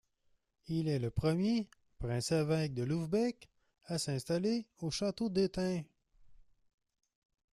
Il 0.65 0.87
est 0.87 0.97
le 0.97 1.11
premier 1.11 1.69
Prince-évêque 1.99 2.73
de 2.73 2.81
Lübeck 2.81 3.47
a 3.85 3.99
s'installer 3.99 4.65
au 4.79 4.89
château 4.89 5.29
d'Eutin. 5.29 5.83